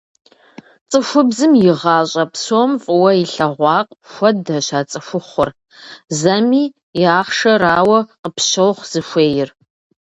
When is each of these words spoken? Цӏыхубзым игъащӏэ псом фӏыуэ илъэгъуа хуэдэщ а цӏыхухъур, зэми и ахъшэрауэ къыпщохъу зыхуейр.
Цӏыхубзым 0.89 1.53
игъащӏэ 1.67 2.25
псом 2.33 2.71
фӏыуэ 2.83 3.11
илъэгъуа 3.23 3.77
хуэдэщ 4.11 4.67
а 4.77 4.81
цӏыхухъур, 4.89 5.49
зэми 6.19 6.63
и 7.01 7.03
ахъшэрауэ 7.17 7.99
къыпщохъу 8.21 8.89
зыхуейр. 8.91 9.49